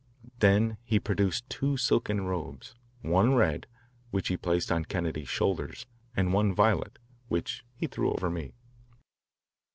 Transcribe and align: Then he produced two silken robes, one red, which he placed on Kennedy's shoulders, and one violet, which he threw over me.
Then 0.39 0.77
he 0.83 0.99
produced 0.99 1.47
two 1.47 1.77
silken 1.77 2.21
robes, 2.21 2.73
one 3.03 3.35
red, 3.35 3.67
which 4.09 4.29
he 4.29 4.35
placed 4.35 4.71
on 4.71 4.85
Kennedy's 4.85 5.29
shoulders, 5.29 5.85
and 6.15 6.33
one 6.33 6.55
violet, 6.55 6.97
which 7.27 7.63
he 7.75 7.85
threw 7.85 8.11
over 8.11 8.31
me. 8.31 8.53